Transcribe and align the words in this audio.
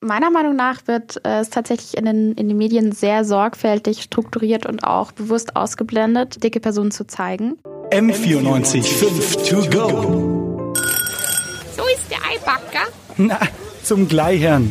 Meiner 0.00 0.30
Meinung 0.30 0.56
nach 0.56 0.86
wird 0.86 1.24
äh, 1.24 1.40
es 1.40 1.48
tatsächlich 1.48 1.96
in 1.96 2.04
den, 2.04 2.32
in 2.34 2.48
den 2.48 2.58
Medien 2.58 2.92
sehr 2.92 3.24
sorgfältig 3.24 4.02
strukturiert 4.02 4.66
und 4.66 4.84
auch 4.84 5.12
bewusst 5.12 5.56
ausgeblendet, 5.56 6.44
dicke 6.44 6.60
Personen 6.60 6.90
zu 6.90 7.06
zeigen. 7.06 7.56
M94 7.90 8.82
5 8.82 9.36
to 9.48 9.56
go. 9.70 10.74
So 11.74 11.82
ist 11.94 12.10
der 12.10 12.18
Eibacker. 12.30 12.92
Na, 13.16 13.40
zum 13.82 14.06
Gleichern. 14.06 14.70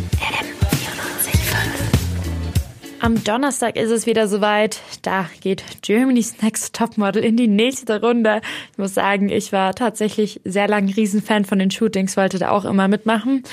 Am 3.05 3.23
Donnerstag 3.23 3.75
ist 3.75 3.91
es 3.91 4.07
wieder 4.07 4.27
soweit. 4.27 4.81
Da 5.03 5.29
geht 5.39 5.63
Germany's 5.83 6.41
Next 6.41 6.73
Topmodel 6.73 7.23
in 7.23 7.37
die 7.37 7.47
nächste 7.47 8.01
Runde. 8.01 8.41
Ich 8.71 8.79
muss 8.79 8.95
sagen, 8.95 9.29
ich 9.29 9.51
war 9.51 9.75
tatsächlich 9.75 10.41
sehr 10.43 10.67
lang 10.67 10.89
Riesenfan 10.89 11.45
von 11.45 11.59
den 11.59 11.69
Shootings, 11.69 12.17
wollte 12.17 12.39
da 12.39 12.49
auch 12.49 12.65
immer 12.65 12.87
mitmachen. 12.87 13.43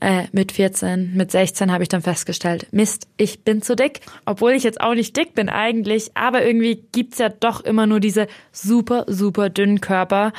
Äh, 0.00 0.24
mit 0.32 0.52
14, 0.52 1.16
mit 1.16 1.30
16 1.30 1.72
habe 1.72 1.82
ich 1.82 1.88
dann 1.88 2.02
festgestellt, 2.02 2.66
Mist, 2.70 3.08
ich 3.16 3.44
bin 3.44 3.62
zu 3.62 3.76
dick. 3.76 4.00
Obwohl 4.26 4.52
ich 4.52 4.62
jetzt 4.62 4.82
auch 4.82 4.94
nicht 4.94 5.16
dick 5.16 5.34
bin 5.34 5.48
eigentlich, 5.48 6.10
aber 6.12 6.44
irgendwie 6.44 6.84
gibt's 6.92 7.16
ja 7.16 7.30
doch 7.30 7.62
immer 7.62 7.86
nur 7.86 8.00
diese 8.00 8.26
super, 8.52 9.06
super 9.06 9.48
dünnen 9.48 9.80
Körper. 9.80 10.34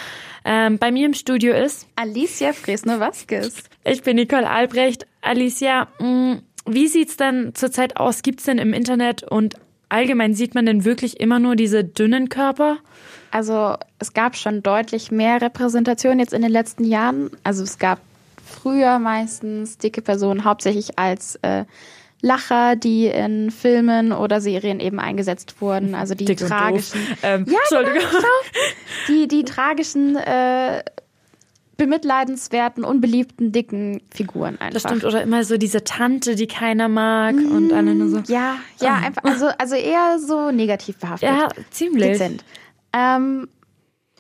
Ähm, 0.46 0.78
bei 0.78 0.92
mir 0.92 1.08
im 1.08 1.16
Studio 1.16 1.56
ist 1.56 1.88
Alicia 1.96 2.54
Fresno-Vasquez. 2.54 3.64
Ich 3.84 4.04
bin 4.04 4.18
Nicole 4.18 4.48
Albrecht. 4.48 5.08
Alicia, 5.22 5.88
mh, 6.00 6.08
mm, 6.08 6.42
wie 6.74 6.88
sieht's 6.88 7.18
denn 7.18 7.54
zurzeit 7.56 7.98
aus? 7.98 8.22
Gibt's 8.22 8.44
denn 8.44 8.58
im 8.58 8.74
Internet 8.74 9.24
und 9.24 9.56
allgemein 9.90 10.34
sieht 10.34 10.56
man 10.56 10.66
denn 10.66 10.86
wirklich 10.86 11.20
immer 11.20 11.40
nur 11.40 11.56
diese 11.56 11.84
dünnen 11.84 12.30
Körper? 12.30 12.78
Also 13.32 13.76
es 14.00 14.14
gab 14.14 14.36
schon 14.36 14.64
deutlich 14.64 15.12
mehr 15.12 15.42
Repräsentation 15.42 16.20
jetzt 16.20 16.34
in 16.34 16.42
den 16.42 16.52
letzten 16.52 16.84
Jahren. 16.84 17.30
Also 17.44 17.64
es 17.64 17.78
gab 17.78 18.00
früher 18.44 19.00
meistens 19.00 19.78
dicke 19.78 20.02
Personen 20.02 20.44
hauptsächlich 20.46 20.98
als 20.98 21.36
äh, 21.42 21.66
Lacher, 22.22 22.76
die 22.76 23.06
in 23.06 23.50
Filmen 23.50 24.12
oder 24.12 24.42
Serien 24.42 24.80
eben 24.80 25.00
eingesetzt 25.00 25.62
wurden. 25.62 25.96
Also 25.96 26.16
die 26.16 26.26
Dick 26.26 26.40
tragischen. 26.40 27.00
Ähm, 27.24 27.46
ja. 27.48 27.82
Genau, 27.82 27.90
die, 29.08 29.28
die 29.28 29.46
tragischen 29.46 30.18
äh, 30.18 30.84
bemitleidenswerten, 31.80 32.84
unbeliebten, 32.84 33.52
dicken 33.52 34.02
Figuren 34.14 34.60
einfach. 34.60 34.74
Das 34.74 34.84
stimmt, 34.84 35.04
oder 35.06 35.24
immer 35.24 35.44
so 35.44 35.58
diese 35.58 35.84
Tante, 35.84 36.36
die 36.36 36.46
keiner 36.46 36.88
mag 36.90 37.36
mmh, 37.36 37.56
und 37.56 37.74
alle 37.74 37.96
nur 37.96 38.10
so. 38.10 38.20
Ja, 38.32 38.58
ja, 38.80 39.00
oh. 39.02 39.06
einfach, 39.06 39.24
also, 39.24 39.48
also 39.58 39.76
eher 39.76 40.20
so 40.20 40.52
negativ 40.52 40.98
behaftet. 40.98 41.30
Ja, 41.30 41.48
ziemlich. 41.72 42.12
Dezent. 42.12 42.44
Ähm, 42.94 43.48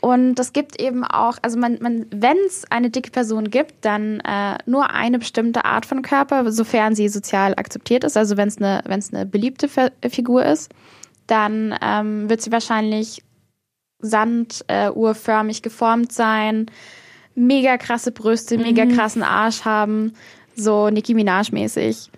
und 0.01 0.39
es 0.39 0.53
gibt 0.53 0.81
eben 0.81 1.03
auch, 1.03 1.37
also 1.41 1.59
man, 1.59 1.77
man 1.81 2.05
wenn 2.11 2.37
es 2.45 2.63
eine 2.71 2.89
dicke 2.89 3.11
Person 3.11 3.49
gibt, 3.49 3.83
dann 3.83 4.21
äh, 4.21 4.57
nur 4.65 4.91
eine 4.91 5.19
bestimmte 5.19 5.65
Art 5.65 5.85
von 5.85 6.01
Körper, 6.01 6.49
sofern 6.51 6.95
sie 6.95 7.09
sozial 7.09 7.53
akzeptiert 7.55 8.05
ist. 8.05 8.15
Also 8.15 8.37
wenn 8.37 8.47
es 8.47 8.57
eine, 8.57 8.81
wenn 8.85 8.99
es 8.99 9.13
eine 9.13 9.25
beliebte 9.25 9.67
Figur 10.09 10.45
ist, 10.45 10.71
dann 11.27 11.75
ähm, 11.81 12.29
wird 12.29 12.41
sie 12.41 12.51
wahrscheinlich 12.51 13.21
sanduhrförmig 13.99 15.57
äh, 15.57 15.61
geformt 15.61 16.13
sein, 16.13 16.67
mega 17.39 17.77
krasse 17.77 18.11
Brüste, 18.11 18.57
mhm. 18.57 18.63
mega 18.63 18.85
krassen 18.85 19.23
Arsch 19.23 19.65
haben, 19.65 20.13
so 20.55 20.89
Nicki 20.89 21.13
Minaj 21.13 21.51
mäßig. 21.51 22.09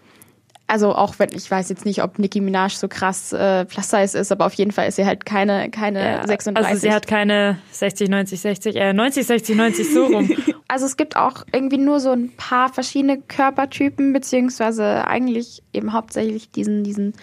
Also 0.67 0.95
auch 0.95 1.15
wenn 1.19 1.29
ich 1.33 1.51
weiß 1.51 1.67
jetzt 1.67 1.85
nicht, 1.85 2.01
ob 2.01 2.17
Nicki 2.17 2.39
Minaj 2.39 2.75
so 2.75 2.87
krass 2.87 3.33
äh, 3.33 3.65
plus 3.65 3.89
size 3.89 4.17
ist, 4.17 4.31
aber 4.31 4.45
auf 4.45 4.53
jeden 4.53 4.71
Fall 4.71 4.87
ist 4.87 4.95
sie 4.95 5.05
halt 5.05 5.25
keine 5.25 5.69
keine 5.69 5.99
ja, 5.99 6.25
36. 6.27 6.71
Also 6.71 6.81
sie 6.81 6.93
hat 6.93 7.07
keine 7.07 7.57
60 7.71 8.09
90 8.09 8.39
60 8.39 8.75
äh 8.77 8.93
90 8.93 9.27
60 9.27 9.55
90 9.57 9.93
so 9.93 10.05
rum. 10.05 10.31
also 10.69 10.85
es 10.85 10.95
gibt 10.95 11.17
auch 11.17 11.43
irgendwie 11.51 11.77
nur 11.77 11.99
so 11.99 12.11
ein 12.11 12.31
paar 12.37 12.71
verschiedene 12.71 13.21
Körpertypen 13.21 14.13
beziehungsweise 14.13 15.05
eigentlich 15.05 15.61
eben 15.73 15.91
hauptsächlich 15.91 16.51
diesen 16.51 16.85
diesen 16.85 17.15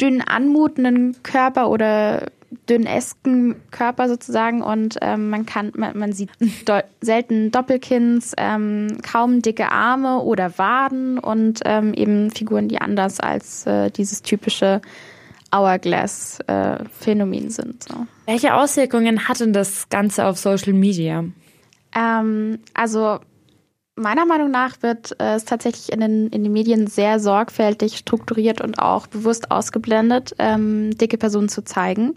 dünn 0.00 0.20
anmutenden 0.20 1.20
Körper 1.24 1.70
oder 1.70 2.28
dünnesken 2.68 3.56
Körper 3.70 4.08
sozusagen 4.08 4.62
und 4.62 4.98
ähm, 5.02 5.30
man 5.30 5.46
kann, 5.46 5.72
man, 5.76 5.98
man 5.98 6.12
sieht 6.12 6.30
do 6.66 6.80
selten 7.00 7.50
Doppelkins, 7.50 8.34
ähm, 8.36 8.98
kaum 9.02 9.42
dicke 9.42 9.70
Arme 9.70 10.20
oder 10.20 10.58
Waden 10.58 11.18
und 11.18 11.60
ähm, 11.64 11.94
eben 11.94 12.30
Figuren, 12.30 12.68
die 12.68 12.80
anders 12.80 13.20
als 13.20 13.66
äh, 13.66 13.90
dieses 13.90 14.22
typische 14.22 14.80
Hourglass-Phänomen 15.52 17.46
äh, 17.46 17.50
sind. 17.50 17.84
So. 17.84 18.06
Welche 18.26 18.54
Auswirkungen 18.54 19.28
hat 19.28 19.40
denn 19.40 19.52
das 19.52 19.88
Ganze 19.88 20.26
auf 20.26 20.38
Social 20.38 20.72
Media? 20.72 21.24
Ähm, 21.94 22.58
also 22.74 23.20
Meiner 23.96 24.26
Meinung 24.26 24.50
nach 24.50 24.82
wird 24.82 25.14
äh, 25.20 25.34
es 25.34 25.44
tatsächlich 25.44 25.92
in 25.92 26.00
den, 26.00 26.28
in 26.28 26.42
den 26.42 26.52
Medien 26.52 26.88
sehr 26.88 27.20
sorgfältig 27.20 27.96
strukturiert 27.96 28.60
und 28.60 28.80
auch 28.80 29.06
bewusst 29.06 29.52
ausgeblendet, 29.52 30.34
ähm, 30.40 30.96
dicke 30.98 31.16
Personen 31.16 31.48
zu 31.48 31.62
zeigen. 31.62 32.16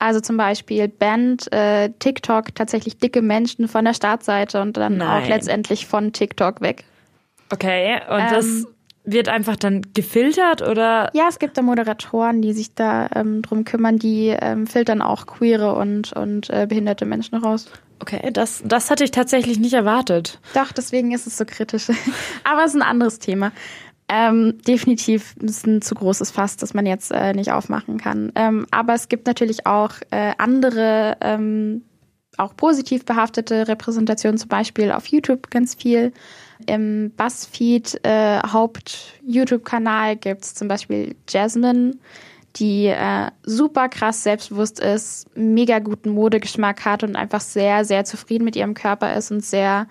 Also 0.00 0.20
zum 0.20 0.36
Beispiel 0.36 0.88
bannt 0.88 1.52
äh, 1.52 1.90
TikTok 1.98 2.54
tatsächlich 2.54 2.98
dicke 2.98 3.22
Menschen 3.22 3.68
von 3.68 3.84
der 3.84 3.94
Startseite 3.94 4.60
und 4.62 4.76
dann 4.76 4.96
Nein. 4.96 5.22
auch 5.22 5.28
letztendlich 5.28 5.86
von 5.86 6.12
TikTok 6.12 6.60
weg. 6.60 6.84
Okay, 7.52 8.00
und 8.08 8.20
ähm, 8.20 8.28
das 8.30 8.66
wird 9.04 9.28
einfach 9.28 9.56
dann 9.56 9.82
gefiltert 9.94 10.62
oder? 10.62 11.10
Ja, 11.12 11.26
es 11.28 11.38
gibt 11.38 11.56
da 11.56 11.62
Moderatoren, 11.62 12.42
die 12.42 12.52
sich 12.52 12.74
da 12.74 13.08
ähm, 13.14 13.42
drum 13.42 13.64
kümmern, 13.64 13.98
die 13.98 14.34
ähm, 14.40 14.66
filtern 14.66 15.02
auch 15.02 15.26
queere 15.26 15.74
und, 15.74 16.12
und 16.14 16.50
äh, 16.50 16.66
behinderte 16.66 17.06
Menschen 17.06 17.36
raus. 17.36 17.70
Okay, 18.00 18.30
das, 18.32 18.62
das 18.64 18.90
hatte 18.90 19.04
ich 19.04 19.10
tatsächlich 19.10 19.58
nicht 19.58 19.74
erwartet. 19.74 20.40
Doch, 20.54 20.72
deswegen 20.72 21.12
ist 21.12 21.26
es 21.26 21.36
so 21.36 21.44
kritisch. 21.44 21.88
Aber 22.44 22.64
es 22.64 22.74
ist 22.74 22.80
ein 22.80 22.82
anderes 22.82 23.18
Thema. 23.18 23.52
Ähm, 24.12 24.58
definitiv 24.66 25.36
ist 25.40 25.66
ein 25.66 25.82
zu 25.82 25.94
großes 25.94 26.32
Fass, 26.32 26.56
das 26.56 26.74
man 26.74 26.84
jetzt 26.84 27.12
äh, 27.12 27.32
nicht 27.32 27.52
aufmachen 27.52 27.96
kann. 27.96 28.32
Ähm, 28.34 28.66
aber 28.72 28.94
es 28.94 29.08
gibt 29.08 29.28
natürlich 29.28 29.66
auch 29.66 29.92
äh, 30.10 30.32
andere, 30.36 31.16
ähm, 31.20 31.82
auch 32.36 32.56
positiv 32.56 33.04
behaftete 33.04 33.68
Repräsentationen, 33.68 34.36
zum 34.36 34.48
Beispiel 34.48 34.90
auf 34.90 35.06
YouTube 35.06 35.48
ganz 35.50 35.76
viel. 35.76 36.12
Im 36.66 37.12
BuzzFeed 37.16 38.00
äh, 38.02 38.40
gibt 40.16 40.44
es 40.44 40.54
zum 40.54 40.66
Beispiel 40.66 41.14
Jasmine, 41.28 41.94
die 42.56 42.86
äh, 42.86 43.30
super 43.42 43.88
krass 43.88 44.22
selbstbewusst 44.22 44.80
ist, 44.80 45.26
mega 45.36 45.78
guten 45.78 46.10
Modegeschmack 46.10 46.84
hat 46.84 47.02
und 47.02 47.16
einfach 47.16 47.40
sehr, 47.40 47.84
sehr 47.84 48.04
zufrieden 48.04 48.44
mit 48.44 48.56
ihrem 48.56 48.74
Körper 48.74 49.14
ist 49.14 49.30
und 49.30 49.44
sehr 49.44 49.86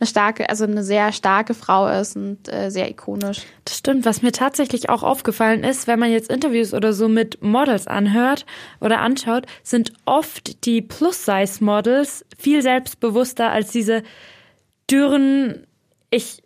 eine 0.00 0.06
starke, 0.06 0.48
also 0.48 0.64
eine 0.64 0.82
sehr 0.82 1.12
starke 1.12 1.52
Frau 1.52 1.86
ist 1.86 2.16
und 2.16 2.50
äh, 2.50 2.70
sehr 2.70 2.88
ikonisch. 2.88 3.42
Das 3.66 3.76
stimmt. 3.76 4.06
Was 4.06 4.22
mir 4.22 4.32
tatsächlich 4.32 4.88
auch 4.88 5.02
aufgefallen 5.02 5.62
ist, 5.62 5.86
wenn 5.86 5.98
man 5.98 6.10
jetzt 6.10 6.30
Interviews 6.30 6.72
oder 6.72 6.94
so 6.94 7.06
mit 7.06 7.42
Models 7.42 7.86
anhört 7.86 8.46
oder 8.80 9.00
anschaut, 9.00 9.44
sind 9.62 9.92
oft 10.06 10.64
die 10.64 10.80
Plus-Size-Models 10.80 12.24
viel 12.38 12.62
selbstbewusster 12.62 13.50
als 13.50 13.72
diese 13.72 14.02
dürren, 14.90 15.66
ich 16.08 16.42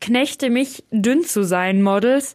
knechte 0.00 0.50
mich 0.50 0.84
dünn 0.90 1.24
zu 1.24 1.44
sein 1.44 1.82
Models. 1.82 2.34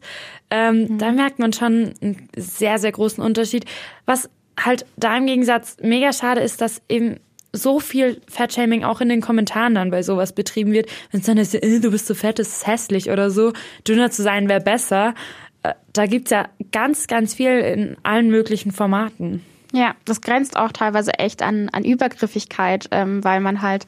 Ähm, 0.50 0.88
mhm. 0.88 0.98
Da 0.98 1.12
merkt 1.12 1.40
man 1.40 1.54
schon 1.54 1.94
einen 2.02 2.30
sehr, 2.36 2.78
sehr 2.80 2.92
großen 2.92 3.24
Unterschied. 3.24 3.66
Was 4.06 4.30
halt 4.60 4.86
da 4.96 5.18
im 5.18 5.26
Gegensatz 5.26 5.78
mega 5.82 6.14
schade 6.14 6.42
ist, 6.42 6.62
dass 6.62 6.82
eben 6.88 7.20
so 7.52 7.80
viel 7.80 8.22
Fettshaming 8.28 8.84
auch 8.84 9.02
in 9.02 9.10
den 9.10 9.22
Kommentaren 9.22 9.76
dann 9.76 9.92
bei 9.92 10.04
sowas 10.04 10.34
betrieben 10.34 10.74
wird. 10.74 10.90
Wenn 11.12 11.22
es 11.22 11.26
dann 11.26 11.38
ist, 11.38 11.56
äh, 11.56 11.80
du 11.80 11.92
bist 11.92 12.08
so 12.08 12.14
fett, 12.14 12.40
das 12.40 12.50
ist 12.50 12.68
hässlich 12.68 13.10
oder 13.10 13.32
so, 13.32 13.54
dünner 13.88 14.12
zu 14.12 14.24
sein 14.24 14.50
wäre 14.50 14.62
besser. 14.62 15.14
Äh, 15.64 15.74
da 15.94 16.06
gibt's 16.06 16.32
ja 16.32 16.50
ganz, 16.72 17.08
ganz 17.08 17.34
viel 17.34 17.60
in 17.60 17.98
allen 18.04 18.30
möglichen 18.30 18.72
Formaten. 18.72 19.44
Ja, 19.74 19.96
das 20.06 20.22
grenzt 20.22 20.58
auch 20.58 20.72
teilweise 20.72 21.14
echt 21.16 21.42
an, 21.42 21.70
an 21.70 21.84
Übergriffigkeit, 21.84 22.88
ähm, 22.92 23.24
weil 23.24 23.40
man 23.40 23.62
halt 23.62 23.88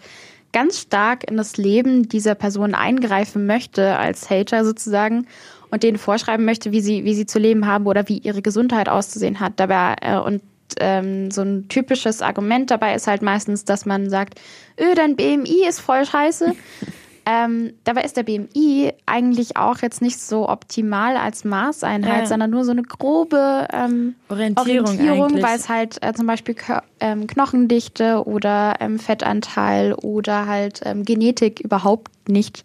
ganz 0.53 0.79
stark 0.79 1.29
in 1.29 1.37
das 1.37 1.57
Leben 1.57 2.07
dieser 2.09 2.35
Person 2.35 2.75
eingreifen 2.75 3.45
möchte, 3.45 3.97
als 3.97 4.29
Hater 4.29 4.65
sozusagen, 4.65 5.27
und 5.69 5.83
denen 5.83 5.97
vorschreiben 5.97 6.45
möchte, 6.45 6.71
wie 6.71 6.81
sie, 6.81 7.03
wie 7.03 7.13
sie 7.13 7.25
zu 7.25 7.39
leben 7.39 7.67
haben 7.67 7.87
oder 7.87 8.07
wie 8.07 8.19
ihre 8.19 8.41
Gesundheit 8.41 8.87
auszusehen 8.87 9.39
hat. 9.39 9.53
Dabei, 9.57 9.95
äh, 10.01 10.17
und 10.17 10.41
ähm, 10.79 11.31
so 11.31 11.41
ein 11.41 11.67
typisches 11.67 12.21
Argument 12.21 12.71
dabei 12.71 12.95
ist 12.95 13.07
halt 13.07 13.21
meistens, 13.21 13.65
dass 13.65 13.85
man 13.85 14.09
sagt, 14.09 14.39
öh, 14.79 14.95
dein 14.95 15.15
BMI 15.15 15.67
ist 15.67 15.79
voll 15.79 16.05
scheiße. 16.05 16.53
ähm, 17.29 17.73
dabei 17.83 18.03
ist 18.03 18.15
der 18.15 18.23
BMI 18.23 18.93
eigentlich 19.05 19.57
auch 19.57 19.79
jetzt 19.79 20.01
nicht 20.01 20.17
so 20.17 20.47
optimal 20.47 21.17
als 21.17 21.43
Maßeinheit, 21.43 22.21
ja. 22.21 22.25
sondern 22.25 22.49
nur 22.49 22.63
so 22.63 22.71
eine 22.71 22.83
grobe 22.83 23.67
ähm, 23.73 24.15
Orientierung, 24.29 24.85
Orientierung 24.85 25.41
weil 25.43 25.57
es 25.57 25.67
halt 25.67 26.01
äh, 26.01 26.13
zum 26.13 26.25
Beispiel 26.25 26.55
ähm, 27.01 27.27
Knochendichte 27.27 28.25
oder 28.25 28.75
ähm, 28.79 28.97
Fettanteil 28.97 29.93
oder 29.93 30.47
halt 30.47 30.79
ähm, 30.85 31.03
Genetik 31.03 31.59
überhaupt 31.59 32.29
nicht 32.29 32.63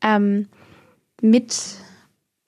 ähm, 0.00 0.46
mit 1.20 1.58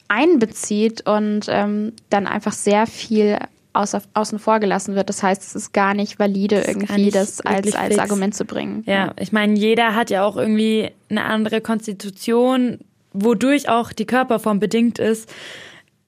einbezieht 0.06 1.08
und 1.08 1.46
dann 1.48 1.92
einfach 2.10 2.52
sehr 2.52 2.86
viel 2.86 3.38
außer, 3.72 4.02
außen 4.14 4.38
vor 4.38 4.60
gelassen 4.60 4.94
wird. 4.94 5.08
Das 5.08 5.22
heißt, 5.22 5.42
es 5.42 5.54
ist 5.54 5.72
gar 5.72 5.94
nicht 5.94 6.18
valide, 6.18 6.56
das 6.56 6.68
irgendwie 6.68 7.04
nicht 7.04 7.14
das 7.14 7.40
als, 7.40 7.74
als 7.74 7.98
Argument 7.98 8.34
zu 8.34 8.44
bringen. 8.44 8.82
Ja, 8.86 9.14
ich 9.18 9.32
meine, 9.32 9.58
jeder 9.58 9.94
hat 9.94 10.10
ja 10.10 10.24
auch 10.24 10.36
irgendwie 10.36 10.90
eine 11.08 11.24
andere 11.24 11.60
Konstitution, 11.60 12.78
wodurch 13.12 13.68
auch 13.68 13.92
die 13.92 14.06
Körperform 14.06 14.60
bedingt 14.60 14.98
ist. 14.98 15.32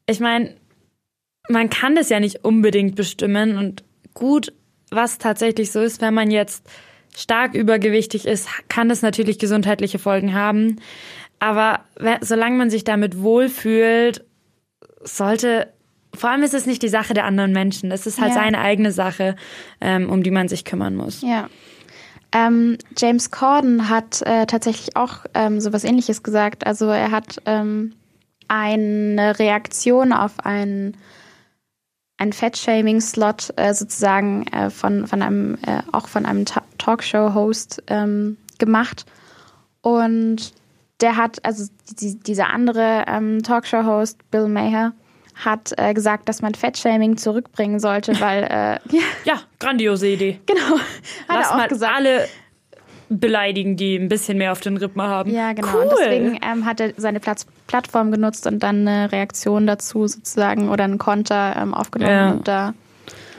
Ich 0.07 0.21
meine, 0.21 0.55
man 1.49 1.71
kann 1.71 1.95
das 1.95 2.09
ja 2.09 2.21
nicht 2.21 2.45
unbedingt 2.45 2.95
bestimmen 2.95 3.59
und 3.59 3.85
gut, 4.15 4.53
was 4.91 5.19
tatsächlich 5.19 5.73
so 5.73 5.81
ist, 5.81 6.01
wenn 6.01 6.15
man 6.15 6.31
jetzt 6.31 6.67
stark 7.17 7.55
übergewichtig 7.55 8.27
ist, 8.27 8.49
kann 8.69 8.91
es 8.91 9.03
natürlich 9.03 9.39
gesundheitliche 9.39 9.99
Folgen 9.99 10.35
haben. 10.35 10.77
Aber 11.39 11.81
solange 12.21 12.57
man 12.57 12.71
sich 12.71 12.85
damit 12.85 13.21
wohlfühlt, 13.21 14.25
sollte, 15.03 15.69
vor 16.15 16.31
allem 16.31 16.43
ist 16.43 16.55
es 16.55 16.67
nicht 16.67 16.83
die 16.83 16.89
Sache 16.89 17.15
der 17.15 17.25
anderen 17.25 17.53
Menschen. 17.53 17.91
Es 17.91 18.07
ist 18.07 18.21
halt 18.21 18.35
ja. 18.35 18.43
seine 18.43 18.59
eigene 18.59 18.93
Sache, 18.93 19.37
ähm, 19.81 20.11
um 20.11 20.23
die 20.23 20.31
man 20.31 20.49
sich 20.49 20.65
kümmern 20.65 20.95
muss. 20.95 21.23
Ja. 21.23 21.49
Ähm, 22.33 22.79
James 22.97 23.31
Corden 23.31 23.89
hat 23.89 24.23
äh, 24.23 24.47
tatsächlich 24.47 24.97
auch 24.97 25.27
ähm, 25.35 25.61
sowas 25.61 25.85
ähnliches 25.85 26.23
gesagt. 26.23 26.67
Also 26.67 26.87
er 26.89 27.11
hat 27.11 27.43
ähm, 27.45 27.95
eine 28.49 29.39
Reaktion 29.39 30.13
auf 30.13 30.41
einen, 30.45 30.97
einen 32.19 32.33
Fat-Shaming-Slot 32.33 33.53
äh, 33.57 33.75
sozusagen 33.75 34.47
äh, 34.49 34.71
von, 34.71 35.07
von 35.07 35.23
einem, 35.23 35.59
äh, 35.67 35.83
auch 35.93 36.09
von 36.09 36.25
einem 36.25 36.45
Talkshow-Host 36.79 37.83
ähm, 37.89 38.39
gemacht. 38.59 39.05
Und 39.83 40.53
der 41.01 41.17
hat, 41.17 41.45
also 41.45 41.71
die, 42.01 42.19
dieser 42.19 42.51
andere 42.51 43.05
ähm, 43.09 43.43
Talkshow-Host, 43.43 44.31
Bill 44.31 44.49
Maher, 44.49 44.93
hat 45.45 45.73
äh, 45.77 45.95
gesagt, 45.95 46.29
dass 46.29 46.43
man 46.43 46.55
Fettshaming 46.55 47.17
zurückbringen 47.17 47.81
sollte, 47.81 48.13
weil 48.21 48.45
äh, 48.45 48.97
ja. 48.97 49.03
ja, 49.25 49.41
grandiose 49.59 50.09
Idee. 50.09 50.41
Genau, 50.47 50.61
hat 50.79 50.81
Lass 51.29 51.47
er 51.47 51.53
auch 51.53 51.57
mal 51.57 51.69
gesagt. 51.69 51.93
alle 51.95 52.29
beleidigen, 53.09 53.77
die 53.77 53.97
ein 53.97 54.09
bisschen 54.09 54.39
mehr 54.39 54.53
auf 54.53 54.61
den 54.61 54.77
Rippen 54.77 55.03
haben. 55.03 55.33
Ja, 55.33 55.53
genau. 55.53 55.69
Cool. 55.75 55.83
Und 55.83 55.93
deswegen 55.99 56.39
ähm, 56.43 56.65
hat 56.65 56.81
er 56.81 56.93
seine 56.97 57.21
Platz 57.21 57.47
Plattform 57.67 58.11
genutzt 58.11 58.47
und 58.47 58.63
dann 58.63 58.87
eine 58.87 59.13
Reaktion 59.13 59.67
dazu 59.67 60.07
sozusagen 60.07 60.69
oder 60.69 60.85
einen 60.85 60.99
Konter 60.99 61.55
ähm, 61.57 61.75
aufgenommen 61.75 62.13
ja. 62.13 62.31
und 62.33 62.49
da 62.49 62.75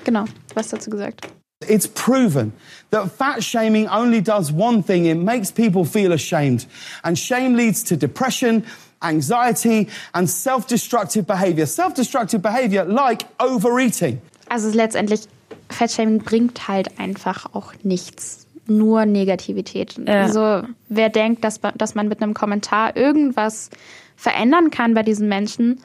genau 0.03 0.25
was 0.55 0.69
dazu 0.69 0.89
gesagt. 0.89 1.27
It's 1.67 1.87
proven 1.87 2.51
that 2.91 3.11
fat 3.11 3.43
shaming 3.43 3.87
only 3.87 4.21
does 4.21 4.51
one 4.51 4.83
thing 4.83 5.05
it 5.05 5.17
makes 5.17 5.51
people 5.51 5.85
feel 5.85 6.11
ashamed. 6.11 6.65
And 7.03 7.17
shame 7.17 7.55
leads 7.55 7.83
to 7.85 7.95
depression, 7.95 8.63
anxiety, 9.03 9.87
and 10.13 10.29
self 10.29 10.65
destructive 10.65 11.23
behavior. 11.23 11.65
Self 11.65 11.93
destructive 11.93 12.39
behavior 12.39 12.85
like 12.85 13.25
overeating. 13.39 14.21
Also 14.49 14.69
letztendlich, 14.69 15.21
Fettshaming 15.69 16.19
bringt 16.19 16.67
halt 16.67 16.99
einfach 16.99 17.53
auch 17.53 17.73
nichts. 17.83 18.47
Nur 18.65 19.05
Negativität. 19.05 19.97
Ja. 20.07 20.23
Also 20.23 20.63
wer 20.87 21.09
denkt, 21.09 21.43
dass, 21.43 21.59
dass 21.75 21.95
man 21.95 22.07
mit 22.07 22.21
einem 22.21 22.33
Kommentar 22.33 22.95
irgendwas 22.95 23.69
verändern 24.15 24.71
kann 24.71 24.93
bei 24.93 25.03
diesen 25.03 25.27
Menschen, 25.27 25.81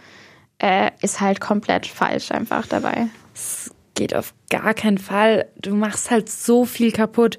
äh, 0.59 0.91
ist 1.03 1.21
halt 1.21 1.41
komplett 1.41 1.87
falsch 1.87 2.31
einfach 2.31 2.67
dabei. 2.67 3.09
Es 3.35 3.73
geht 3.95 4.15
auf 4.15 4.33
gar 4.51 4.75
keinen 4.75 4.99
Fall. 4.99 5.47
Du 5.61 5.75
machst 5.75 6.11
halt 6.11 6.29
so 6.31 6.65
viel 6.65 6.93
kaputt. 6.93 7.39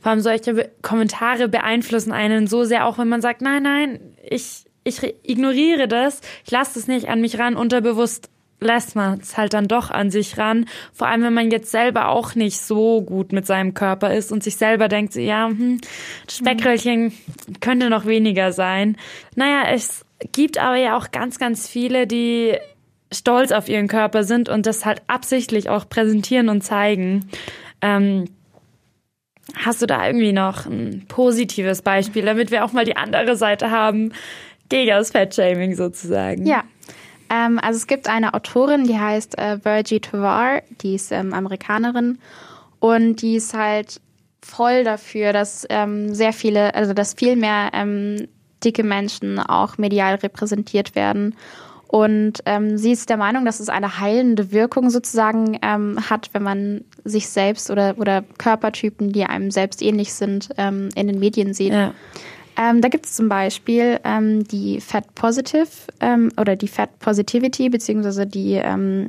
Vor 0.00 0.10
allem 0.10 0.20
solche 0.20 0.70
Kommentare 0.82 1.48
beeinflussen 1.48 2.12
einen 2.12 2.46
so 2.46 2.64
sehr, 2.64 2.86
auch 2.86 2.98
wenn 2.98 3.08
man 3.08 3.22
sagt, 3.22 3.40
nein, 3.40 3.62
nein, 3.62 4.00
ich, 4.22 4.64
ich 4.84 5.02
ignoriere 5.22 5.88
das, 5.88 6.20
ich 6.44 6.50
lasse 6.50 6.74
das 6.74 6.86
nicht 6.86 7.08
an 7.08 7.20
mich 7.20 7.38
ran, 7.38 7.56
unterbewusst 7.56 8.30
lässt 8.60 8.96
man 8.96 9.20
es 9.20 9.36
halt 9.36 9.52
dann 9.52 9.68
doch 9.68 9.90
an 9.90 10.10
sich 10.10 10.38
ran. 10.38 10.66
Vor 10.92 11.06
allem, 11.06 11.22
wenn 11.22 11.34
man 11.34 11.50
jetzt 11.50 11.70
selber 11.70 12.08
auch 12.08 12.34
nicht 12.34 12.60
so 12.60 13.02
gut 13.02 13.32
mit 13.32 13.46
seinem 13.46 13.74
Körper 13.74 14.14
ist 14.14 14.32
und 14.32 14.42
sich 14.42 14.56
selber 14.56 14.88
denkt, 14.88 15.14
ja, 15.16 15.48
hm, 15.48 15.80
Speckröllchen 16.30 17.12
könnte 17.60 17.90
noch 17.90 18.06
weniger 18.06 18.52
sein. 18.52 18.96
Naja, 19.34 19.64
es 19.72 20.04
gibt 20.32 20.58
aber 20.58 20.76
ja 20.76 20.96
auch 20.96 21.10
ganz, 21.10 21.38
ganz 21.38 21.68
viele, 21.68 22.06
die 22.06 22.56
stolz 23.12 23.52
auf 23.52 23.68
ihren 23.68 23.88
Körper 23.88 24.24
sind 24.24 24.48
und 24.48 24.66
das 24.66 24.84
halt 24.84 25.02
absichtlich 25.06 25.68
auch 25.68 25.88
präsentieren 25.88 26.48
und 26.48 26.62
zeigen. 26.62 27.28
Ähm, 27.80 28.24
hast 29.54 29.82
du 29.82 29.86
da 29.86 30.06
irgendwie 30.06 30.32
noch 30.32 30.66
ein 30.66 31.04
positives 31.06 31.82
Beispiel, 31.82 32.24
damit 32.24 32.50
wir 32.50 32.64
auch 32.64 32.72
mal 32.72 32.84
die 32.84 32.96
andere 32.96 33.36
Seite 33.36 33.70
haben, 33.70 34.12
gegen 34.74 34.90
das 34.90 35.10
Fettshaming 35.10 35.76
sozusagen? 35.76 36.46
Ja. 36.46 36.64
Ähm, 37.30 37.58
also 37.58 37.76
es 37.76 37.86
gibt 37.86 38.08
eine 38.08 38.34
Autorin, 38.34 38.84
die 38.84 38.98
heißt 38.98 39.38
äh, 39.38 39.64
Virgie 39.64 40.00
Tovar, 40.00 40.62
die 40.82 40.96
ist 40.96 41.12
ähm, 41.12 41.32
Amerikanerin 41.32 42.18
und 42.80 43.22
die 43.22 43.36
ist 43.36 43.54
halt 43.54 44.00
voll 44.42 44.84
dafür, 44.84 45.32
dass 45.32 45.66
ähm, 45.70 46.12
sehr 46.14 46.32
viele, 46.32 46.74
also 46.74 46.92
dass 46.92 47.14
viel 47.14 47.36
mehr 47.36 47.70
ähm, 47.72 48.28
dicke 48.62 48.82
Menschen 48.82 49.38
auch 49.38 49.78
medial 49.78 50.16
repräsentiert 50.16 50.94
werden 50.94 51.34
und 51.86 52.42
ähm, 52.44 52.76
sie 52.76 52.90
ist 52.90 53.08
der 53.08 53.16
Meinung, 53.16 53.44
dass 53.44 53.60
es 53.60 53.68
eine 53.68 54.00
heilende 54.00 54.50
Wirkung 54.50 54.90
sozusagen 54.90 55.58
ähm, 55.62 55.98
hat, 56.10 56.30
wenn 56.32 56.42
man 56.42 56.84
sich 57.04 57.28
selbst 57.28 57.70
oder, 57.70 57.94
oder 57.98 58.24
Körpertypen, 58.38 59.12
die 59.12 59.24
einem 59.24 59.52
selbst 59.52 59.80
ähnlich 59.80 60.12
sind, 60.12 60.48
in 60.56 60.90
den 60.94 61.18
Medien 61.20 61.54
sieht. 61.54 61.72
Ja. 61.72 61.94
Ähm, 62.56 62.80
da 62.80 62.88
gibt 62.88 63.06
es 63.06 63.14
zum 63.14 63.28
Beispiel 63.28 64.00
ähm, 64.04 64.44
die 64.44 64.80
Fat 64.80 65.14
Positive 65.14 65.66
ähm, 66.00 66.30
oder 66.40 66.56
die 66.56 66.68
Fat 66.68 66.98
Positivity 66.98 67.68
beziehungsweise 67.68 68.26
die 68.26 68.54
ähm, 68.54 69.06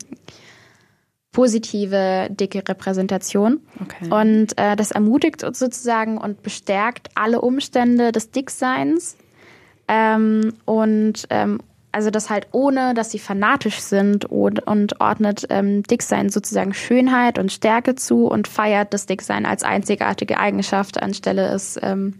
positive 1.31 2.27
dicke 2.29 2.67
Repräsentation. 2.67 3.59
Okay. 3.81 4.09
Und 4.09 4.57
äh, 4.57 4.75
das 4.75 4.91
ermutigt 4.91 5.41
sozusagen 5.41 6.17
und 6.17 6.41
bestärkt 6.41 7.09
alle 7.13 7.41
Umstände 7.41 8.11
des 8.11 8.31
Dickseins 8.31 9.17
ähm, 9.87 10.53
und 10.65 11.27
ähm, 11.29 11.59
also 11.91 12.09
das 12.09 12.29
halt 12.29 12.47
ohne, 12.51 12.93
dass 12.93 13.11
sie 13.11 13.19
fanatisch 13.19 13.79
sind 13.79 14.25
und, 14.25 14.67
und 14.67 14.99
ordnet 14.99 15.45
ähm, 15.49 15.81
Dicksein 15.83 16.29
sozusagen 16.29 16.73
Schönheit 16.73 17.39
und 17.39 17.53
Stärke 17.53 17.95
zu 17.95 18.27
und 18.27 18.49
feiert 18.49 18.93
das 18.93 19.05
Dicksein 19.05 19.45
als 19.45 19.63
einzigartige 19.63 20.37
Eigenschaft, 20.37 21.01
anstelle 21.01 21.47
es 21.47 21.79
ähm, 21.81 22.15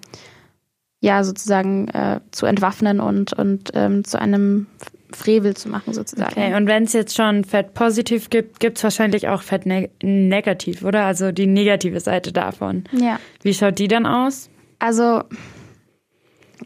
ja 1.02 1.24
sozusagen 1.24 1.88
äh, 1.90 2.20
zu 2.32 2.46
entwaffnen 2.46 3.00
und, 3.00 3.34
und 3.34 3.72
ähm, 3.74 4.04
zu 4.04 4.20
einem 4.20 4.68
Frevel 5.12 5.56
zu 5.56 5.70
machen 5.70 5.94
sozusagen. 5.94 6.32
Okay, 6.32 6.56
und 6.56 6.68
wenn 6.68 6.84
es 6.84 6.94
jetzt 6.94 7.16
schon 7.16 7.44
Fett 7.44 7.74
positiv 7.74 8.30
gibt, 8.30 8.60
gibt 8.60 8.78
es 8.78 8.84
wahrscheinlich 8.84 9.28
auch 9.28 9.42
Fett 9.42 9.66
neg 9.66 9.92
negativ, 10.04 10.84
oder? 10.84 11.06
Also 11.06 11.32
die 11.32 11.48
negative 11.48 12.00
Seite 12.00 12.32
davon. 12.32 12.84
Ja. 12.92 13.20
Wie 13.42 13.54
schaut 13.54 13.80
die 13.80 13.88
dann 13.88 14.06
aus? 14.06 14.50
Also 14.80 15.24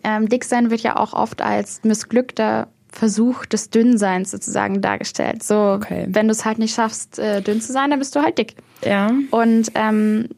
ähm, 0.03 0.29
Dicksein 0.29 0.71
wird 0.71 0.81
ja 0.81 0.97
auch 0.97 1.13
oft 1.13 1.41
als 1.41 1.83
missglückter 1.83 2.67
Versuch 2.91 3.45
des 3.45 3.69
Dünnseins 3.69 4.31
sozusagen 4.31 4.81
dargestellt. 4.81 5.43
So, 5.43 5.73
okay. 5.73 6.07
wenn 6.09 6.27
du 6.27 6.31
es 6.31 6.43
halt 6.43 6.57
nicht 6.57 6.73
schaffst, 6.73 7.19
äh, 7.19 7.41
dünn 7.41 7.61
zu 7.61 7.71
sein, 7.71 7.91
dann 7.91 7.99
bist 7.99 8.15
du 8.15 8.21
halt 8.21 8.37
dick. 8.37 8.55
Ja. 8.83 9.11
Und 9.29 9.71
ähm, 9.75 10.29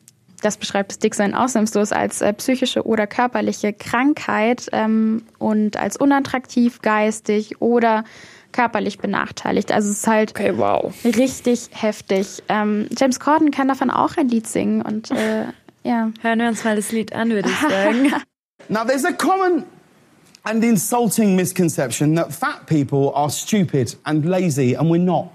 das 0.41 0.57
beschreibt 0.57 0.91
das 0.91 0.99
Dicksein 0.99 1.33
ausnahmslos 1.33 1.91
als 1.91 2.21
äh, 2.21 2.33
psychische 2.33 2.85
oder 2.85 3.07
körperliche 3.07 3.73
Krankheit 3.73 4.67
ähm, 4.71 5.23
und 5.37 5.77
als 5.77 5.97
unattraktiv, 5.97 6.81
geistig 6.81 7.61
oder 7.61 8.03
körperlich 8.51 8.97
benachteiligt. 8.97 9.71
Also 9.71 9.89
es 9.89 9.99
ist 9.99 10.07
halt 10.07 10.31
okay, 10.31 10.53
wow. 10.57 10.93
richtig 11.05 11.69
heftig. 11.71 12.43
Ähm, 12.49 12.87
James 12.97 13.19
Corden 13.19 13.51
kann 13.51 13.67
davon 13.67 13.89
auch 13.89 14.17
ein 14.17 14.27
Lied 14.27 14.47
singen 14.47 14.81
und 14.81 15.11
äh, 15.11 15.45
ja. 15.83 16.11
Hören 16.21 16.39
wir 16.39 16.47
uns 16.47 16.63
mal 16.63 16.75
das 16.75 16.91
Lied 16.91 17.13
an, 17.13 17.29
würde 17.29 17.49
ich 17.49 17.57
sagen. 17.69 18.13
Now 18.67 18.83
there's 18.83 19.05
a 19.05 19.11
common 19.11 19.63
and 20.43 20.63
insulting 20.63 21.35
misconception 21.35 22.15
that 22.15 22.33
fat 22.33 22.65
people 22.65 23.11
are 23.15 23.29
stupid 23.29 23.97
and 24.03 24.25
lazy, 24.25 24.75
and 24.75 24.89
we're 24.89 24.97
not. 25.03 25.29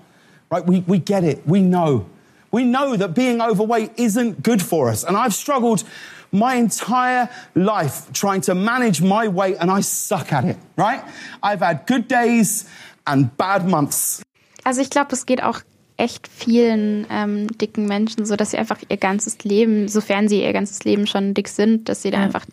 Right? 0.50 0.66
We, 0.66 0.82
we 0.86 0.98
get 0.98 1.24
it. 1.24 1.40
We 1.46 1.60
know. 1.60 2.06
We 2.52 2.62
know 2.62 2.96
that 2.96 3.14
being 3.14 3.40
overweight 3.40 3.90
isn't 3.96 4.42
good 4.42 4.62
for 4.62 4.88
us. 4.88 5.04
And 5.04 5.16
I've 5.16 5.34
struggled 5.34 5.84
my 6.32 6.56
entire 6.56 7.28
life 7.54 8.12
trying 8.12 8.42
to 8.42 8.54
manage 8.54 9.02
my 9.02 9.28
weight, 9.28 9.56
and 9.60 9.70
I 9.70 9.82
suck 9.82 10.32
at 10.32 10.44
it, 10.44 10.56
right? 10.76 11.02
I've 11.42 11.60
had 11.60 11.86
good 11.86 12.08
days 12.08 12.66
and 13.04 13.36
bad 13.36 13.66
months. 13.68 14.22
Also 14.64 14.80
ich 14.80 14.90
glaube, 14.90 15.12
es 15.12 15.26
geht 15.26 15.42
auch 15.42 15.60
echt 15.96 16.28
vielen 16.28 17.06
ähm, 17.10 17.46
dicken 17.58 17.86
Menschen 17.86 18.26
so, 18.26 18.36
dass 18.36 18.50
sie 18.50 18.58
einfach 18.58 18.78
ihr 18.88 18.96
ganzes 18.96 19.44
Leben, 19.44 19.88
sofern 19.88 20.28
sie 20.28 20.42
ihr 20.42 20.52
ganzes 20.52 20.84
Leben 20.84 21.06
schon 21.06 21.32
dick 21.34 21.48
sind, 21.48 21.88
dass 21.88 22.02
sie 22.02 22.10
da 22.10 22.18
einfach 22.18 22.44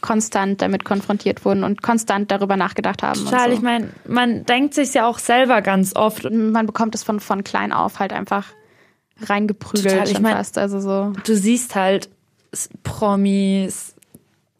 konstant 0.00 0.60
damit 0.60 0.84
konfrontiert 0.84 1.44
wurden 1.44 1.64
und 1.64 1.82
konstant 1.82 2.30
darüber 2.30 2.56
nachgedacht 2.56 3.02
haben. 3.02 3.24
Total, 3.24 3.50
so. 3.50 3.56
ich 3.56 3.62
meine, 3.62 3.90
man 4.06 4.44
denkt 4.44 4.74
sich 4.74 4.92
ja 4.92 5.06
auch 5.06 5.18
selber 5.18 5.62
ganz 5.62 5.94
oft. 5.96 6.30
Man 6.30 6.66
bekommt 6.66 6.94
es 6.94 7.02
von, 7.02 7.20
von 7.20 7.44
klein 7.44 7.72
auf 7.72 8.00
halt 8.00 8.12
einfach 8.12 8.46
reingeprügelt 9.20 9.94
Total, 9.94 10.10
ich 10.10 10.20
mein, 10.20 10.36
fast. 10.36 10.58
Also 10.58 10.80
so. 10.80 11.12
Du 11.24 11.36
siehst 11.36 11.74
halt 11.74 12.08
Promis, 12.82 13.94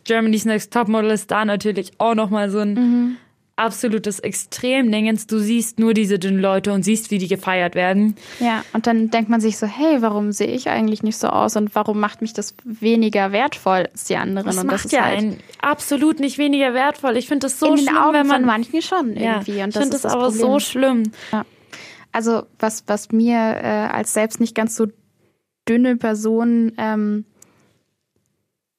Germany's 0.04 0.44
Next 0.44 0.72
Topmodel 0.72 1.10
ist 1.10 1.30
da 1.30 1.44
natürlich 1.44 1.92
auch 1.98 2.14
nochmal 2.14 2.50
so 2.50 2.58
ein 2.58 2.74
mhm. 2.74 3.16
absolutes 3.56 4.18
Extremdingens. 4.18 5.26
Du 5.26 5.38
siehst 5.38 5.78
nur 5.78 5.94
diese 5.94 6.18
dünnen 6.18 6.40
Leute 6.40 6.72
und 6.72 6.82
siehst, 6.82 7.10
wie 7.10 7.18
die 7.18 7.28
gefeiert 7.28 7.74
werden. 7.74 8.16
Ja, 8.40 8.64
und 8.72 8.86
dann 8.86 9.10
denkt 9.10 9.30
man 9.30 9.40
sich 9.40 9.56
so, 9.56 9.66
hey, 9.66 10.02
warum 10.02 10.32
sehe 10.32 10.48
ich 10.48 10.68
eigentlich 10.68 11.02
nicht 11.02 11.16
so 11.16 11.28
aus 11.28 11.56
und 11.56 11.74
warum 11.74 12.00
macht 12.00 12.20
mich 12.20 12.32
das 12.32 12.54
weniger 12.64 13.32
wertvoll 13.32 13.88
als 13.90 14.04
die 14.04 14.16
anderen? 14.16 14.46
Das 14.46 14.58
und 14.58 14.66
macht 14.66 14.74
das 14.74 14.84
ist 14.86 14.92
ja 14.92 15.04
halt 15.04 15.18
einen 15.18 15.40
absolut 15.60 16.20
nicht 16.20 16.38
weniger 16.38 16.74
wertvoll. 16.74 17.16
Ich 17.16 17.28
finde 17.28 17.46
das 17.46 17.58
so 17.58 17.66
in 17.66 17.76
den 17.76 17.84
schlimm, 17.86 17.96
Augen 17.96 18.14
wenn 18.14 18.26
man 18.26 18.36
von 18.36 18.46
manchen 18.46 18.82
schon 18.82 19.16
ja, 19.16 19.36
irgendwie. 19.36 19.62
und 19.62 19.68
ich 19.68 19.74
das 19.74 19.82
finde 19.82 19.96
ist 19.96 20.04
das 20.04 20.12
aber 20.12 20.24
Problem. 20.24 20.40
so 20.40 20.58
schlimm. 20.58 21.12
Also 22.14 22.46
was, 22.60 22.84
was 22.86 23.10
mir 23.10 23.36
äh, 23.36 23.88
als 23.90 24.12
selbst 24.14 24.38
nicht 24.38 24.54
ganz 24.54 24.76
so 24.76 24.86
dünne 25.68 25.96
Person, 25.96 26.72
ähm, 26.78 27.24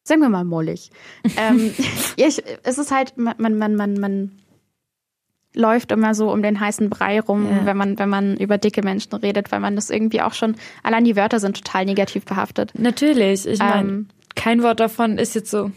sagen 0.04 0.22
wir 0.22 0.30
mal 0.30 0.46
mollig. 0.46 0.89
ähm, 1.38 1.74
ja, 2.18 2.27
ich, 2.27 2.42
es 2.63 2.77
ist 2.77 2.92
halt, 2.92 3.18
man, 3.18 3.36
man, 3.58 3.75
man, 3.75 3.94
man, 4.00 4.32
läuft 5.54 5.92
immer 5.92 6.13
so 6.13 6.32
um 6.32 6.44
den 6.44 6.60
heißen 6.60 6.89
Brei 6.89 7.20
rum, 7.20 7.48
Ja. 7.50 7.65
wenn 7.65 7.77
man, 7.77 7.98
wenn 7.98 8.10
man 8.10 8.36
über 8.38 8.58
dicke 8.58 8.84
Menschen 8.84 9.13
redet, 9.15 9.51
weil 9.54 9.62
man 9.62 9.75
das 9.75 9.89
irgendwie 9.89 10.22
auch 10.22 10.34
schon, 10.34 10.56
allein 10.84 11.06
die 11.06 11.15
Wörter 11.15 11.39
sind 11.39 11.56
total 11.56 11.86
negativ 11.86 12.25
behaftet. 12.25 12.72
Natürlich. 12.77 13.46
Ich 13.48 13.60
meine, 13.60 13.89
Ähm, 13.89 14.08
kein 14.36 14.63
Wort 14.63 14.82
davon 14.82 15.18
ist 15.18 15.34
jetzt 15.34 15.50
so, 15.50 15.72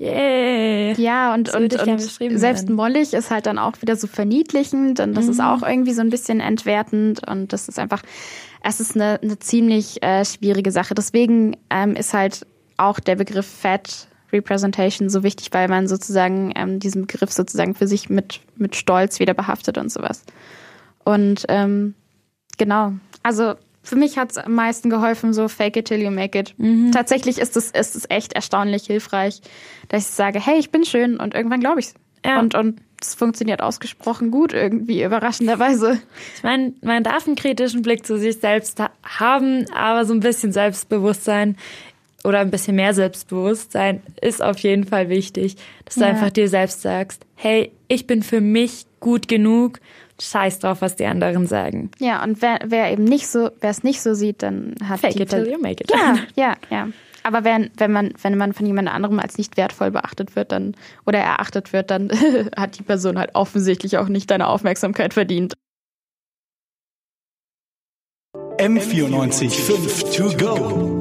yay. 0.00 0.94
Ja, 0.94 1.34
und, 1.34 1.54
und, 1.54 1.74
und 1.74 2.00
selbst 2.00 2.20
werden. 2.20 2.74
mollig 2.74 3.12
ist 3.12 3.30
halt 3.30 3.46
dann 3.46 3.58
auch 3.58 3.80
wieder 3.82 3.96
so 3.96 4.06
verniedlichend 4.06 4.98
und 5.00 5.14
das 5.14 5.28
ist 5.28 5.40
auch 5.40 5.62
irgendwie 5.62 5.92
so 5.92 6.00
ein 6.00 6.10
bisschen 6.10 6.40
entwertend 6.40 7.26
und 7.28 7.52
das 7.52 7.68
ist 7.68 7.78
einfach, 7.78 8.02
es 8.62 8.80
ist 8.80 8.96
eine, 8.96 9.20
eine 9.22 9.38
ziemlich 9.38 10.02
äh, 10.02 10.24
schwierige 10.24 10.72
Sache. 10.72 10.94
Deswegen 10.94 11.56
ähm, 11.70 11.94
ist 11.94 12.14
halt 12.14 12.46
auch 12.76 12.98
der 12.98 13.16
Begriff 13.16 13.46
Fat 13.46 14.08
Representation 14.32 15.10
so 15.10 15.22
wichtig, 15.22 15.48
weil 15.52 15.68
man 15.68 15.88
sozusagen 15.88 16.52
ähm, 16.56 16.78
diesen 16.78 17.06
Begriff 17.06 17.32
sozusagen 17.32 17.74
für 17.74 17.86
sich 17.86 18.08
mit, 18.08 18.40
mit 18.56 18.76
Stolz 18.76 19.20
wieder 19.20 19.34
behaftet 19.34 19.76
und 19.76 19.90
sowas. 19.90 20.24
Und 21.04 21.44
ähm, 21.48 21.94
genau, 22.56 22.92
also 23.22 23.54
für 23.82 23.96
mich 23.96 24.18
hat 24.18 24.32
es 24.32 24.38
am 24.38 24.54
meisten 24.54 24.90
geholfen, 24.90 25.32
so 25.32 25.48
fake 25.48 25.76
it 25.76 25.86
till 25.86 26.00
you 26.02 26.10
make 26.10 26.38
it. 26.38 26.54
Mhm. 26.58 26.92
Tatsächlich 26.92 27.38
ist 27.38 27.56
es, 27.56 27.70
ist 27.70 27.96
es 27.96 28.04
echt 28.10 28.32
erstaunlich 28.34 28.84
hilfreich, 28.86 29.40
dass 29.88 30.08
ich 30.08 30.14
sage, 30.14 30.38
hey, 30.44 30.58
ich 30.58 30.70
bin 30.70 30.84
schön 30.84 31.16
und 31.18 31.34
irgendwann 31.34 31.60
glaube 31.60 31.80
ich's. 31.80 31.94
Ja. 32.24 32.38
Und, 32.38 32.54
und 32.54 32.80
es 33.00 33.14
funktioniert 33.14 33.62
ausgesprochen 33.62 34.30
gut 34.30 34.52
irgendwie, 34.52 35.02
überraschenderweise. 35.02 35.98
Ich 36.36 36.42
meine, 36.42 36.74
man 36.82 37.02
darf 37.02 37.26
einen 37.26 37.36
kritischen 37.36 37.80
Blick 37.80 38.04
zu 38.04 38.18
sich 38.18 38.36
selbst 38.38 38.78
ha 38.78 38.90
haben, 39.02 39.64
aber 39.74 40.04
so 40.04 40.12
ein 40.12 40.20
bisschen 40.20 40.52
Selbstbewusstsein 40.52 41.56
oder 42.22 42.40
ein 42.40 42.50
bisschen 42.50 42.76
mehr 42.76 42.92
Selbstbewusstsein 42.92 44.02
ist 44.20 44.42
auf 44.42 44.58
jeden 44.58 44.84
Fall 44.84 45.08
wichtig, 45.08 45.56
dass 45.86 45.94
du 45.94 46.02
Ja. 46.02 46.08
einfach 46.08 46.30
dir 46.30 46.48
selbst 46.50 46.82
sagst, 46.82 47.24
hey, 47.34 47.72
ich 47.88 48.06
bin 48.06 48.22
für 48.22 48.42
mich 48.42 48.84
gut 49.00 49.28
genug, 49.28 49.80
scheiß 50.22 50.58
drauf, 50.58 50.80
was 50.80 50.96
die 50.96 51.06
anderen 51.06 51.46
sagen. 51.46 51.90
Ja, 51.98 52.22
und 52.22 52.42
wer, 52.42 52.58
wer 52.64 52.90
eben 52.90 53.04
nicht 53.04 53.28
so, 53.28 53.50
wer 53.60 53.70
es 53.70 53.82
nicht 53.82 54.02
so 54.02 54.14
sieht, 54.14 54.42
dann 54.42 54.74
hat 54.86 55.00
Fake 55.00 55.14
die 55.14 55.22
it 55.22 55.30
till 55.30 55.48
you 55.48 55.60
make 55.60 55.82
it. 55.82 55.90
Ja, 55.90 56.16
ja, 56.36 56.54
ja. 56.70 56.88
Aber 57.22 57.44
wenn, 57.44 57.70
wenn 57.76 57.92
man, 57.92 58.12
wenn 58.22 58.38
man 58.38 58.52
von 58.52 58.66
jemand 58.66 58.88
anderem 58.88 59.18
als 59.18 59.36
nicht 59.36 59.56
wertvoll 59.56 59.90
beachtet 59.90 60.36
wird, 60.36 60.52
dann, 60.52 60.74
oder 61.06 61.18
erachtet 61.18 61.72
wird, 61.72 61.90
dann 61.90 62.10
hat 62.56 62.78
die 62.78 62.82
Person 62.82 63.18
halt 63.18 63.34
offensichtlich 63.34 63.98
auch 63.98 64.08
nicht 64.08 64.30
deine 64.30 64.48
Aufmerksamkeit 64.48 65.14
verdient. 65.14 65.54
M94 68.58 69.50
5 69.50 70.16
to 70.16 70.36
go. 70.36 70.99